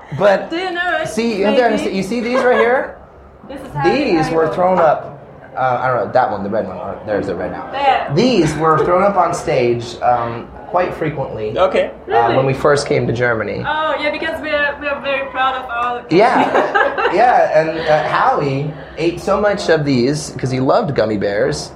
but 0.19 0.51
do 0.51 0.57
you 0.57 0.71
know 0.71 0.99
it? 1.03 1.09
see, 1.09 1.39
you, 1.39 1.45
have 1.47 1.55
to 1.57 1.61
Maybe. 1.61 1.73
understand- 1.73 1.97
you 1.97 2.03
see 2.03 2.21
these 2.21 2.43
right 2.43 2.59
here? 2.59 2.97
This 3.49 3.61
is 3.63 3.73
how 3.75 3.83
These 3.93 4.31
were 4.31 4.55
thrown 4.55 4.79
up. 4.79 5.19
Uh, 5.57 5.81
I 5.83 5.89
don't 5.89 6.07
know 6.07 6.13
that 6.13 6.31
one, 6.31 6.45
the 6.45 6.51
red 6.51 6.69
one. 6.69 6.77
or- 6.77 7.03
There's 7.05 7.27
the 7.27 7.35
red 7.35 7.51
now. 7.51 7.69
There. 7.73 8.13
These 8.15 8.55
were 8.57 8.79
thrown 8.85 9.03
up 9.03 9.17
on 9.17 9.35
stage 9.35 9.97
um, 10.03 10.47
quite 10.71 10.95
frequently 10.95 11.59
Okay. 11.59 11.91
uh, 12.09 12.33
when 12.35 12.47
we 12.47 12.55
first 12.55 12.87
came 12.87 13.07
to 13.07 13.13
Germany. 13.13 13.59
Oh 13.67 13.95
yeah, 14.01 14.11
because 14.11 14.41
we're 14.41 14.79
we're 14.81 15.01
very 15.03 15.29
proud 15.31 15.55
of 15.57 15.65
our. 15.69 16.07
Yeah, 16.11 17.13
yeah, 17.13 17.61
and 17.61 17.71
uh, 17.79 18.09
Howie 18.09 18.73
ate 18.97 19.21
so 19.21 19.41
much 19.41 19.69
of 19.69 19.85
these 19.85 20.31
because 20.31 20.51
he 20.51 20.61
loved 20.61 20.95
gummy 20.95 21.19
bears, 21.19 21.73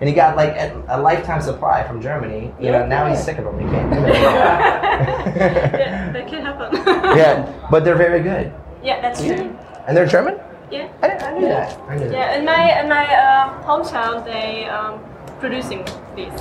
and 0.00 0.08
he 0.08 0.14
got 0.14 0.34
like 0.36 0.50
a, 0.56 0.72
a 0.88 0.98
lifetime 1.00 1.42
supply 1.42 1.86
from 1.86 2.00
Germany. 2.00 2.52
You 2.58 2.72
know, 2.72 2.86
now 2.86 3.06
he's 3.06 3.22
sick 3.22 3.38
of 3.38 3.44
them. 3.44 3.58
He 3.60 3.66
can't 3.68 3.92
do 3.94 4.00
it. 4.04 4.14
yeah, 4.14 6.10
that 6.12 6.26
can 6.28 6.42
happen. 6.42 6.68
yeah, 7.16 7.52
but 7.70 7.84
they're 7.84 7.96
very 7.96 8.22
good, 8.22 8.52
yeah, 8.82 9.00
that's 9.00 9.20
true. 9.22 9.54
and 9.86 9.96
they're 9.96 10.06
German. 10.06 10.38
Yeah. 10.70 10.88
I, 11.02 11.08
I 11.08 11.32
knew 11.38 11.48
that. 11.48 11.78
I 11.88 11.96
knew 11.96 12.08
that. 12.08 12.12
Yeah, 12.12 12.36
in 12.38 12.44
my 12.44 12.80
in 12.80 12.88
my 12.88 13.04
uh, 13.08 13.62
hometown, 13.64 14.22
they 14.24 14.66
um, 14.68 15.00
producing 15.40 15.84
these, 16.16 16.32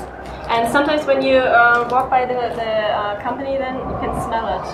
and 0.50 0.72
sometimes 0.72 1.06
when 1.06 1.22
you 1.22 1.38
uh, 1.38 1.88
walk 1.92 2.10
by 2.10 2.25
the 2.25 2.34
the 2.56 2.72
uh, 3.00 3.22
company, 3.22 3.58
then 3.58 3.75
you 3.75 3.98
can 4.01 4.13
smell 4.25 4.48
it. 4.58 4.66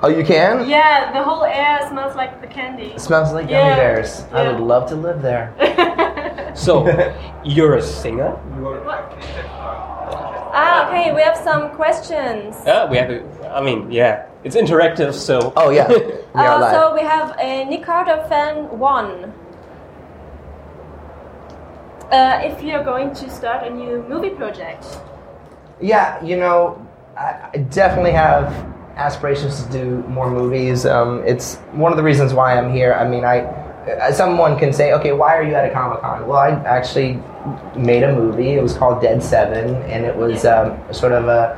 Oh, 0.00 0.08
you 0.08 0.22
can? 0.24 0.68
Yeah, 0.68 1.10
the 1.12 1.22
whole 1.24 1.42
air 1.44 1.80
smells 1.88 2.14
like 2.14 2.40
the 2.40 2.46
candy. 2.46 2.92
It 2.94 3.00
smells 3.00 3.32
like 3.32 3.48
gummy 3.48 3.70
Yeah. 3.70 3.76
bears. 3.76 4.22
I 4.32 4.46
would 4.46 4.60
love 4.60 4.88
to 4.90 4.94
live 4.96 5.22
there. 5.22 5.52
So 6.54 6.86
you're 7.44 7.76
a 7.76 7.82
singer. 7.82 8.30
What? 8.58 9.14
ah, 10.52 10.88
okay, 10.88 11.14
we 11.14 11.22
have 11.22 11.36
some 11.36 11.70
questions. 11.70 12.56
Yeah, 12.66 12.90
we 12.90 12.96
have. 12.96 13.10
A, 13.10 13.22
I 13.54 13.60
mean, 13.62 13.90
yeah, 13.92 14.26
it's 14.42 14.56
interactive, 14.56 15.14
so. 15.14 15.52
Oh 15.56 15.70
yeah, 15.70 15.86
we 15.88 15.96
Uh, 16.34 16.70
so 16.72 16.94
we 16.94 17.00
have 17.00 17.36
a 17.38 17.64
Nick 17.64 17.84
Carter 17.84 18.24
fan 18.28 18.66
one. 18.78 19.32
Uh, 22.10 22.40
if 22.42 22.62
you're 22.62 22.82
going 22.82 23.14
to 23.14 23.28
start 23.30 23.66
a 23.66 23.70
new 23.70 24.02
movie 24.08 24.30
project, 24.30 24.84
Yeah, 25.80 26.22
you 26.24 26.36
know, 26.36 26.86
I, 27.16 27.50
I 27.54 27.58
definitely 27.70 28.12
have 28.12 28.52
aspirations 28.96 29.62
to 29.64 29.70
do 29.72 30.02
more 30.08 30.30
movies. 30.30 30.86
Um, 30.86 31.22
it's 31.26 31.56
one 31.72 31.92
of 31.92 31.96
the 31.96 32.02
reasons 32.02 32.32
why 32.34 32.58
I'm 32.58 32.72
here. 32.72 32.94
I 32.94 33.08
mean, 33.08 33.24
I 33.24 33.46
someone 34.12 34.58
can 34.58 34.72
say, 34.72 34.92
okay, 34.94 35.12
why 35.12 35.36
are 35.36 35.42
you 35.42 35.54
at 35.54 35.64
a 35.70 35.72
Comic 35.72 36.00
Con? 36.00 36.26
Well, 36.26 36.38
I 36.38 36.50
actually 36.66 37.22
made 37.76 38.02
a 38.02 38.12
movie. 38.14 38.54
It 38.54 38.62
was 38.62 38.76
called 38.76 39.00
Dead 39.02 39.22
Seven, 39.22 39.76
and 39.90 40.04
it 40.04 40.16
was 40.16 40.44
um, 40.44 40.78
sort 40.92 41.12
of 41.12 41.28
a 41.28 41.56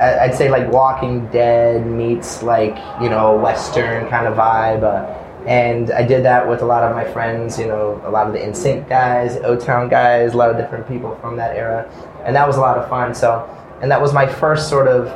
I'd 0.00 0.34
say 0.34 0.48
like 0.50 0.70
Walking 0.72 1.26
Dead 1.28 1.86
meets 1.86 2.42
like 2.42 2.76
you 3.00 3.10
know 3.10 3.36
Western 3.36 4.08
kind 4.08 4.26
of 4.26 4.36
vibe. 4.36 4.82
Uh, 4.82 5.18
and 5.46 5.90
I 5.92 6.02
did 6.02 6.24
that 6.24 6.48
with 6.48 6.62
a 6.62 6.64
lot 6.66 6.84
of 6.84 6.94
my 6.94 7.04
friends, 7.04 7.58
you 7.58 7.66
know, 7.66 8.00
a 8.04 8.10
lot 8.10 8.26
of 8.26 8.32
the 8.32 8.38
NSYNC 8.38 8.88
guys, 8.88 9.36
O 9.38 9.56
Town 9.56 9.88
guys, 9.88 10.34
a 10.34 10.36
lot 10.36 10.50
of 10.50 10.56
different 10.56 10.86
people 10.88 11.16
from 11.16 11.36
that 11.36 11.56
era, 11.56 11.90
and 12.24 12.34
that 12.36 12.46
was 12.46 12.56
a 12.56 12.60
lot 12.60 12.78
of 12.78 12.88
fun. 12.88 13.14
So, 13.14 13.48
and 13.80 13.90
that 13.90 14.00
was 14.00 14.12
my 14.12 14.26
first 14.26 14.68
sort 14.68 14.88
of 14.88 15.12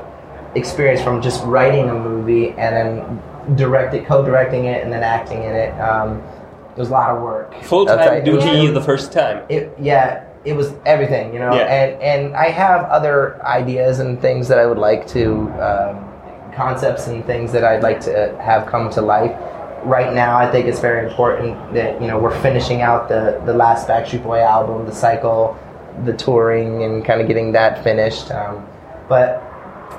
experience 0.57 1.03
from 1.03 1.21
just 1.23 1.45
writing 1.45 1.91
a 1.91 1.95
movie 1.95 2.51
and 2.51 2.75
then 2.75 3.57
directing, 3.57 4.05
co-directing 4.05 4.65
it, 4.65 4.83
and 4.83 4.93
then 4.93 5.03
acting 5.03 5.43
in 5.43 5.53
it. 5.55 5.73
Um, 5.81 6.23
it 6.73 6.79
was 6.79 6.89
a 6.89 6.93
lot 6.93 7.11
of 7.11 7.23
work. 7.23 7.55
Full 7.63 7.87
time 7.87 7.99
right. 7.99 8.25
duty 8.25 8.47
Yeah. 8.47 8.71
the 8.71 8.83
first 8.83 9.13
time. 9.13 9.45
It, 9.49 9.75
yeah, 9.81 10.25
it 10.45 10.55
was 10.55 10.75
everything, 10.85 11.33
you 11.33 11.39
know. 11.39 11.55
Yeah. 11.55 11.63
And 11.63 12.03
and 12.03 12.37
I 12.37 12.51
have 12.51 12.85
other 12.85 13.43
ideas 13.45 13.99
and 14.01 14.21
things 14.21 14.49
that 14.49 14.59
I 14.59 14.67
would 14.67 14.79
like 14.79 15.07
to, 15.09 15.49
um, 15.63 16.13
concepts 16.55 17.07
and 17.07 17.25
things 17.25 17.53
that 17.53 17.65
I'd 17.65 17.83
like 17.83 18.01
to 18.01 18.37
have 18.41 18.67
come 18.67 18.91
to 18.91 19.01
life. 19.03 19.33
Right 19.87 20.13
now, 20.13 20.37
I 20.37 20.51
think 20.51 20.67
it's 20.67 20.81
very 20.81 21.07
important 21.09 21.73
that 21.75 22.01
you 22.03 22.09
know 22.09 22.19
we're 22.19 22.37
finishing 22.43 22.83
out 22.83 23.09
the 23.09 23.41
the 23.47 23.55
last 23.55 23.87
Backstreet 23.87 24.25
Boy 24.25 24.41
album, 24.41 24.85
the 24.85 24.93
cycle, 24.95 25.57
the 26.05 26.13
touring, 26.13 26.83
and 26.83 27.05
kind 27.05 27.21
of 27.21 27.29
getting 27.29 27.53
that 27.53 27.85
finished. 27.85 28.33
Um, 28.33 28.67
but 29.09 29.41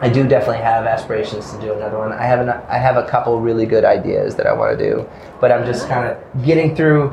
I 0.02 0.10
do 0.10 0.28
definitely 0.28 0.62
have 0.64 0.86
aspirations 0.86 1.54
to 1.54 1.62
do 1.62 1.72
another 1.74 1.98
one. 2.00 2.12
I 2.12 2.24
have 2.26 2.42
an, 2.42 2.50
I 2.50 2.78
have 2.78 2.98
a 2.98 3.08
couple 3.08 3.40
really 3.40 3.66
good 3.66 3.86
ideas 3.86 4.36
that 4.36 4.46
I 4.46 4.52
want 4.52 4.78
to 4.78 4.84
do, 4.90 5.10
but 5.40 5.54
I'm 5.54 5.66
just 5.66 5.88
kind 5.88 6.06
of 6.10 6.18
getting 6.46 6.76
through. 6.76 7.12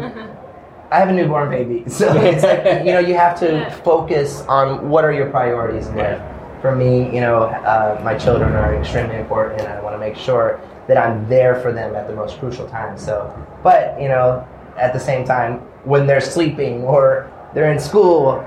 I 0.91 0.99
have 0.99 1.09
a 1.09 1.13
newborn 1.13 1.51
baby, 1.51 1.85
so 1.89 2.13
it's 2.17 2.43
like 2.43 2.85
you 2.85 2.93
know 2.93 2.99
you 2.99 3.15
have 3.15 3.39
to 3.39 3.53
Yeah. 3.53 3.71
focus 3.83 4.43
on 4.49 4.91
what 4.91 5.05
are 5.05 5.13
your 5.13 5.31
priorities 5.31 5.87
in 5.87 5.97
life. 5.97 6.21
For 6.61 6.75
me, 6.75 7.15
you 7.15 7.21
know, 7.21 7.45
uh, 7.45 8.01
my 8.03 8.15
children 8.17 8.53
are 8.53 8.75
extremely 8.75 9.17
important, 9.17 9.61
and 9.61 9.69
I 9.73 9.81
want 9.81 9.95
to 9.95 9.99
make 10.01 10.17
sure 10.17 10.61
that 10.89 10.97
I'm 10.97 11.29
there 11.29 11.55
for 11.61 11.73
them 11.73 11.95
at 11.95 12.07
the 12.09 12.15
most 12.15 12.39
crucial 12.39 12.69
time. 12.69 12.99
So, 12.99 13.33
but 13.63 14.01
you 14.01 14.09
know, 14.09 14.47
at 14.77 14.93
the 14.93 15.01
same 15.01 15.25
time, 15.25 15.59
when 15.85 16.07
they're 16.07 16.21
sleeping 16.21 16.83
or 16.85 17.31
they're 17.55 17.71
in 17.73 17.79
school, 17.79 18.45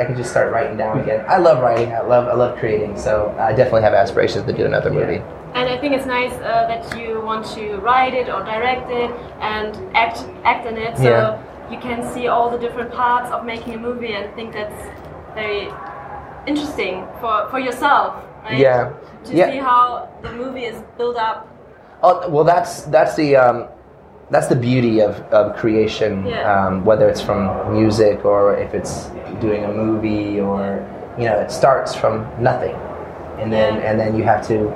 I 0.00 0.04
can 0.04 0.16
just 0.16 0.30
start 0.30 0.52
writing 0.52 0.76
down 0.76 1.00
again. 1.00 1.24
I 1.28 1.38
love 1.38 1.60
writing. 1.62 1.92
I 1.92 2.00
love 2.00 2.26
I 2.28 2.34
love 2.34 2.58
creating. 2.58 2.96
So 2.98 3.34
I 3.38 3.52
definitely 3.52 3.82
have 3.82 3.94
aspirations 3.94 4.44
to 4.46 4.52
do 4.52 4.64
another 4.64 4.90
movie. 4.90 5.22
and 5.54 5.68
I 5.68 5.76
think 5.80 5.94
it's 5.94 6.06
nice 6.06 6.32
uh, 6.32 6.66
that 6.70 6.82
you 6.98 7.20
want 7.20 7.44
to 7.56 7.76
write 7.78 8.14
it 8.14 8.28
or 8.28 8.40
direct 8.44 8.90
it 8.90 9.10
and 9.40 9.68
act 9.96 10.18
act 10.44 10.66
in 10.66 10.76
it, 10.76 10.96
so 10.96 11.02
Yeah. 11.02 11.38
you 11.72 11.78
can 11.78 12.02
see 12.14 12.28
all 12.28 12.50
the 12.50 12.58
different 12.58 12.90
parts 12.92 13.30
of 13.30 13.44
making 13.44 13.74
a 13.74 13.78
movie, 13.78 14.12
and 14.16 14.24
I 14.28 14.32
think 14.36 14.52
that's 14.52 14.80
very 15.34 15.68
interesting 16.46 17.06
for 17.20 17.46
for 17.50 17.58
yourself. 17.58 18.14
Right? 18.44 18.58
Yeah. 18.58 18.92
To 19.24 19.32
Yeah. 19.34 19.50
see 19.50 19.58
how 19.58 20.08
the 20.22 20.32
movie 20.32 20.64
is 20.72 20.78
built 20.98 21.16
up. 21.16 21.46
Oh 22.02 22.28
well, 22.28 22.44
that's 22.44 22.82
that's 22.82 23.16
the 23.16 23.36
um, 23.36 23.66
that's 24.30 24.46
the 24.46 24.56
beauty 24.56 25.00
of, 25.00 25.16
of 25.32 25.56
creation. 25.56 26.26
Yeah. 26.26 26.66
Um, 26.66 26.84
whether 26.84 27.08
it's 27.08 27.20
from 27.20 27.72
music 27.72 28.24
or 28.24 28.56
if 28.56 28.74
it's 28.74 29.06
doing 29.40 29.64
a 29.64 29.72
movie 29.72 30.40
or 30.40 30.86
you 31.18 31.24
know, 31.24 31.36
it 31.40 31.50
starts 31.50 31.94
from 31.94 32.26
nothing, 32.40 32.76
and 33.38 33.52
then 33.52 33.74
Yeah. 33.74 33.90
and 33.90 33.98
then 34.00 34.16
you 34.16 34.22
have 34.24 34.46
to 34.48 34.70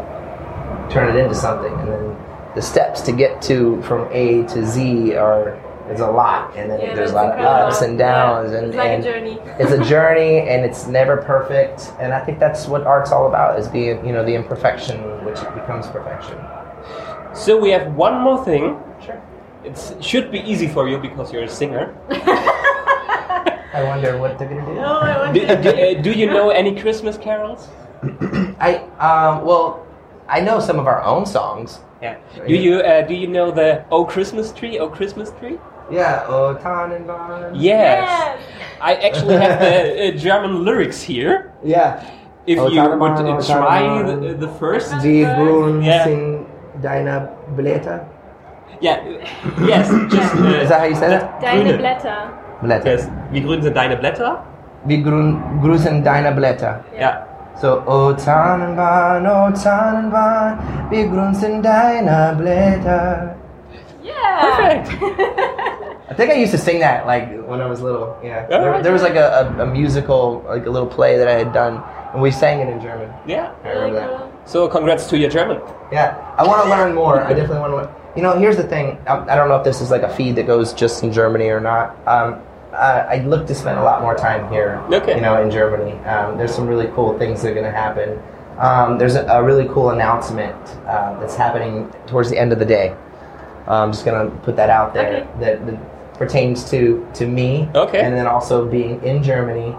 turn 0.90 1.14
it 1.14 1.18
into 1.20 1.34
something, 1.34 1.72
and 1.72 1.88
then 1.88 2.16
the 2.54 2.62
steps 2.62 3.00
to 3.02 3.12
get 3.12 3.40
to 3.42 3.80
from 3.82 4.08
A 4.12 4.42
to 4.48 4.66
Z 4.66 5.14
are 5.14 5.58
is 5.90 6.00
a 6.00 6.10
lot, 6.10 6.56
and 6.56 6.70
then 6.70 6.80
Yeah, 6.80 6.94
there's 6.94 7.10
a 7.12 7.14
lot 7.14 7.38
of 7.38 7.44
ups 7.44 7.82
and 7.82 7.96
downs, 7.98 8.50
Yeah, 8.52 8.58
and 8.58 8.66
it's 8.68 8.76
like 8.76 8.88
and 8.90 9.04
a 9.04 9.12
journey. 9.12 9.38
it's 9.60 9.72
a 9.72 9.84
journey, 9.84 10.40
and 10.48 10.64
it's 10.64 10.86
never 10.88 11.16
perfect, 11.18 11.92
and 12.00 12.12
I 12.12 12.24
think 12.24 12.38
that's 12.40 12.66
what 12.66 12.84
art's 12.84 13.12
all 13.12 13.28
about: 13.28 13.58
is 13.60 13.68
being 13.68 14.04
you 14.04 14.12
know 14.12 14.24
the 14.24 14.34
imperfection 14.34 14.98
which 15.24 15.38
becomes 15.54 15.86
perfection. 15.86 16.36
So 17.34 17.58
we 17.58 17.70
have 17.70 17.94
one 17.96 18.20
more 18.20 18.44
thing. 18.44 18.76
Sure. 19.04 19.20
It 19.64 19.78
should 20.00 20.30
be 20.30 20.40
easy 20.40 20.66
for 20.68 20.88
you 20.88 20.98
because 20.98 21.32
you're 21.32 21.44
a 21.44 21.48
singer. 21.48 21.94
I 23.74 23.82
wonder 23.84 24.18
what 24.18 24.38
they're 24.38 24.48
gonna 24.48 24.66
do. 24.66 24.78
Oh, 24.80 25.00
I 25.00 25.32
Do, 25.32 25.40
do, 25.62 25.70
uh, 25.70 26.02
do 26.02 26.12
you 26.12 26.26
know 26.26 26.50
any 26.50 26.78
Christmas 26.78 27.16
carols? 27.16 27.68
I 28.60 28.82
um 29.00 29.44
well, 29.46 29.86
I 30.28 30.40
know 30.40 30.60
some 30.60 30.78
of 30.78 30.86
our 30.86 31.02
own 31.02 31.24
songs. 31.24 31.80
Yeah. 32.02 32.16
Do 32.46 32.54
you 32.54 32.80
uh, 32.80 33.02
do 33.02 33.14
you 33.14 33.28
know 33.28 33.50
the 33.50 33.84
Oh 33.90 34.04
Christmas 34.04 34.52
Tree? 34.52 34.78
Oh 34.78 34.88
Christmas 34.88 35.30
Tree? 35.40 35.58
Yeah, 35.90 36.24
oh 36.28 36.54
Tannenbaum. 36.54 37.54
Yes. 37.54 38.04
Yes. 38.08 38.38
I 38.80 38.94
actually 38.96 39.36
have 39.36 39.58
the 39.60 40.08
uh, 40.08 40.10
German 40.18 40.64
lyrics 40.64 41.00
here. 41.02 41.52
Yeah. 41.64 42.02
If 42.46 42.58
Oh, 42.58 42.68
you 42.68 42.80
Tannenbaum, 42.80 43.24
would 43.24 43.40
uh, 43.40 43.46
try 43.46 44.02
the, 44.02 44.34
the 44.34 44.48
first. 44.58 44.92
Wie 45.02 45.24
grün 45.24 45.82
Yeah. 45.82 46.04
sind 46.04 46.41
deine 46.82 47.28
Blätter? 47.56 48.00
Yeah. 48.80 48.98
Yes. 49.66 49.88
Just. 50.10 50.34
Uh, 50.34 50.46
Is 50.62 50.68
that 50.68 50.80
how 50.80 50.86
you 50.86 50.94
say 50.96 51.14
it? 51.16 51.22
Deine 51.40 51.62
Grüne. 51.64 51.78
Blätter. 51.78 52.28
Blätter. 52.62 52.90
Yes. 52.92 53.08
Wie 53.30 53.40
grün 53.40 53.62
sind 53.62 53.74
deine 53.76 53.96
Blätter? 53.96 54.36
Wie 54.84 55.02
grün, 55.02 55.38
grün 55.62 55.78
sind 55.78 56.04
deine 56.06 56.32
Blätter? 56.32 56.80
Ja. 56.98 57.26
So, 57.60 57.82
oh 57.86 58.12
Tannenbaum, 58.16 59.26
oh 59.26 59.50
Tannenbaum, 59.52 60.58
wie 60.90 61.04
grün 61.08 61.34
sind 61.34 61.62
deine 61.64 62.34
Blätter? 62.38 63.34
Yeah. 64.02 64.40
Perfect. 64.40 65.02
I 66.10 66.14
think 66.14 66.30
I 66.30 66.34
used 66.34 66.52
to 66.52 66.58
sing 66.58 66.80
that 66.80 67.06
like 67.06 67.28
when 67.46 67.60
I 67.60 67.66
was 67.66 67.80
little. 67.80 68.16
Yeah, 68.22 68.46
there, 68.46 68.82
there 68.82 68.92
was 68.92 69.02
like 69.02 69.14
a, 69.14 69.54
a, 69.58 69.62
a 69.62 69.66
musical, 69.66 70.42
like 70.48 70.66
a 70.66 70.70
little 70.70 70.88
play 70.88 71.16
that 71.16 71.28
I 71.28 71.32
had 71.38 71.52
done, 71.54 71.82
and 72.12 72.20
we 72.20 72.30
sang 72.30 72.60
it 72.60 72.68
in 72.68 72.80
German. 72.82 73.08
Yeah. 73.26 73.52
I 73.64 73.68
remember 73.68 73.84
Really 73.86 74.00
that. 74.00 74.18
cool. 74.18 74.32
So 74.44 74.68
congrats 74.68 75.06
to 75.08 75.16
your 75.16 75.30
German. 75.30 75.60
Yeah, 75.92 76.16
I 76.42 76.46
want 76.48 76.64
to 76.64 76.70
learn 76.70 76.94
more. 76.94 77.20
I 77.22 77.32
definitely 77.34 77.60
want 77.60 77.72
to 77.72 77.76
learn. 77.76 77.88
You 78.16 78.22
know, 78.22 78.36
here's 78.38 78.56
the 78.56 78.64
thing. 78.64 78.98
I, 79.06 79.18
I 79.32 79.36
don't 79.36 79.48
know 79.48 79.56
if 79.56 79.64
this 79.64 79.80
is 79.80 79.90
like 79.90 80.02
a 80.02 80.14
feed 80.14 80.34
that 80.36 80.46
goes 80.46 80.72
just 80.72 81.02
in 81.02 81.12
Germany 81.12 81.48
or 81.48 81.60
not. 81.60 81.96
Um, 82.06 82.42
uh, 82.72 83.06
I'd 83.08 83.26
look 83.26 83.46
to 83.46 83.54
spend 83.54 83.78
a 83.78 83.82
lot 83.82 84.02
more 84.02 84.14
time 84.14 84.50
here. 84.52 84.82
Okay. 84.92 85.14
You 85.14 85.20
know, 85.20 85.40
in 85.42 85.50
Germany, 85.50 85.92
um, 86.04 86.36
there's 86.38 86.54
some 86.54 86.66
really 86.66 86.88
cool 86.94 87.16
things 87.18 87.42
that 87.42 87.50
are 87.50 87.54
going 87.54 87.64
to 87.66 87.70
happen. 87.70 88.20
Um, 88.58 88.98
there's 88.98 89.14
a, 89.14 89.24
a 89.26 89.42
really 89.42 89.66
cool 89.68 89.90
announcement 89.90 90.56
uh, 90.86 91.18
that's 91.20 91.36
happening 91.36 91.90
towards 92.06 92.28
the 92.28 92.38
end 92.38 92.52
of 92.52 92.58
the 92.58 92.64
day. 92.64 92.94
I'm 93.66 93.92
just 93.92 94.04
going 94.04 94.28
to 94.30 94.36
put 94.38 94.56
that 94.56 94.70
out 94.70 94.92
there 94.92 95.06
Okay. 95.22 95.40
that, 95.40 95.66
that 95.66 96.14
pertains 96.18 96.68
to 96.70 97.06
to 97.14 97.26
me. 97.26 97.68
Okay. 97.74 98.00
And 98.00 98.14
then 98.14 98.26
also 98.26 98.66
being 98.68 99.02
in 99.04 99.22
Germany. 99.22 99.72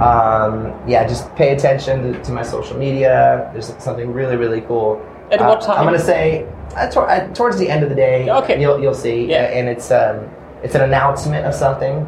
Um, 0.00 0.72
yeah, 0.86 1.06
just 1.08 1.34
pay 1.36 1.54
attention 1.54 2.12
to, 2.12 2.22
to 2.24 2.32
my 2.32 2.42
social 2.42 2.76
media. 2.76 3.48
There's 3.52 3.74
something 3.82 4.12
really, 4.12 4.36
really 4.36 4.60
cool. 4.62 5.00
At 5.30 5.40
what 5.40 5.62
Uh, 5.62 5.66
time? 5.66 5.78
I'm 5.78 5.84
gonna 5.84 5.98
say 5.98 6.46
uh, 6.76 6.88
tor- 6.88 7.08
uh, 7.08 7.26
towards 7.34 7.56
the 7.58 7.68
end 7.68 7.82
of 7.82 7.88
the 7.88 7.94
day. 7.96 8.28
Okay. 8.30 8.60
You'll 8.60 8.80
you'll 8.80 8.94
see. 8.94 9.24
Yeah. 9.26 9.36
Uh, 9.44 9.58
and 9.58 9.68
it's 9.68 9.90
um 9.90 10.28
it's 10.62 10.74
an 10.74 10.82
announcement 10.82 11.46
of 11.46 11.54
something, 11.54 12.06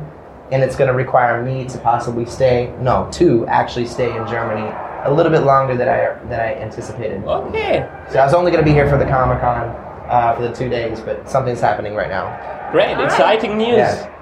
and 0.53 0.63
it's 0.63 0.77
gonna 0.77 0.93
require 0.95 1.43
me 1.43 1.65
to 1.67 1.79
possibly 1.79 2.25
stay. 2.27 2.71
No, 2.81 3.09
to 3.13 3.47
actually 3.49 3.87
stay 3.87 4.15
in 4.17 4.27
Germany 4.27 4.69
a 5.05 5.13
little 5.13 5.33
bit 5.33 5.43
longer 5.43 5.75
than 5.77 5.89
I 5.89 6.15
than 6.29 6.41
I 6.41 6.55
anticipated. 6.61 7.25
Okay. 7.25 7.87
So 8.11 8.19
I 8.21 8.25
was 8.25 8.35
only 8.35 8.51
gonna 8.51 8.65
be 8.65 8.73
here 8.73 8.89
for 8.89 8.99
the 8.99 9.07
Comic 9.07 9.41
Con 9.41 9.75
uh, 10.09 10.35
for 10.35 10.43
the 10.43 10.53
two 10.53 10.69
days, 10.69 11.01
but 11.01 11.29
something's 11.29 11.61
happening 11.61 11.95
right 11.95 12.09
now. 12.11 12.27
Great. 12.73 12.99
Exciting 12.99 13.57
news. 13.57 13.77
Yeah. 13.79 14.15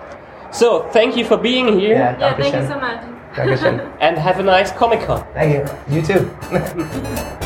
So 0.53 0.89
thank 0.93 1.17
you 1.17 1.25
for 1.25 1.37
being 1.37 1.79
here 1.79 1.97
Yeah. 1.97 2.17
Yeah, 2.19 2.37
thank 2.37 2.55
you 2.55 2.67
so 2.67 2.79
much. 2.79 3.01
Dankeschön. 3.35 3.81
and 4.01 4.17
have 4.17 4.39
a 4.41 4.43
nice 4.43 4.73
Comic 4.73 5.01
Con. 5.07 5.23
Thank 5.35 5.53
you. 5.55 5.65
You 5.95 6.03
too. 6.03 6.31